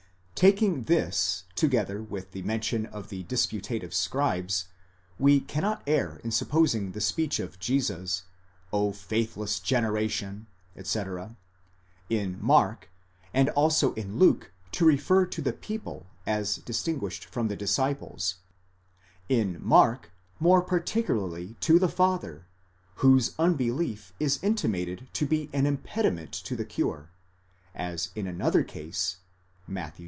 Taking 0.35 0.85
this 0.85 1.43
together 1.53 2.01
with 2.01 2.31
the 2.31 2.41
mention 2.41 2.87
of 2.87 3.09
the 3.09 3.21
disputative 3.25 3.93
scribes, 3.93 4.69
we 5.19 5.39
cannot 5.39 5.83
err 5.85 6.19
in 6.23 6.31
supposing 6.31 6.93
the 6.93 6.99
speech 6.99 7.39
of 7.39 7.59
Jesus, 7.59 8.23
O 8.73 8.91
faithless 8.91 9.59
generation, 9.59 10.47
etc., 10.75 11.37
in 12.09 12.39
Mark 12.43 12.89
and 13.35 13.49
also 13.49 13.93
in 13.93 14.17
Luke 14.17 14.51
to 14.71 14.83
refer 14.83 15.27
to 15.27 15.43
the 15.43 15.53
people, 15.53 16.07
as 16.25 16.55
distinguished 16.55 17.25
from 17.25 17.47
the 17.47 17.55
disciples; 17.55 18.37
in 19.29 19.59
Mark, 19.63 20.11
more 20.39 20.63
particularly 20.63 21.55
to 21.59 21.77
the 21.77 21.87
father, 21.87 22.47
whose 22.95 23.35
unbelief 23.37 24.11
is 24.19 24.39
intimated 24.41 25.07
to 25.13 25.27
be 25.27 25.51
an 25.53 25.67
impediment 25.67 26.31
to 26.33 26.55
the 26.55 26.65
cure, 26.65 27.11
as 27.75 28.09
in 28.15 28.25
another 28.25 28.63
case 28.63 29.17
(Matt. 29.67 29.99